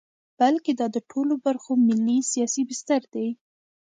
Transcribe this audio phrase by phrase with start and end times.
[0.39, 3.27] بلکې دا د ټولو برخو ملي سیاسي بستر دی.